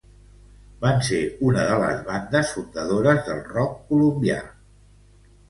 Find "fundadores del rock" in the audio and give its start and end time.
2.57-3.79